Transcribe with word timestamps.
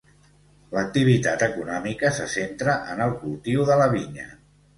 L'activitat 0.77 1.43
econòmica 1.47 2.11
se 2.15 2.25
centra 2.37 2.75
en 2.95 3.05
el 3.07 3.15
cultiu 3.27 3.69
de 3.71 3.79
la 3.85 3.91
vinya. 3.95 4.27